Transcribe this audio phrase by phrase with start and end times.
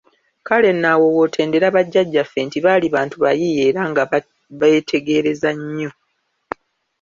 [0.47, 4.03] Kale nno awo w'otendera Bajjaajjaffe nti baali bantu bayiiya era nga
[4.59, 5.91] beetegereza nnyo.